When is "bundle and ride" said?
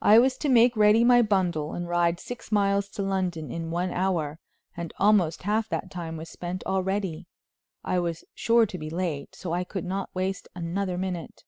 1.20-2.18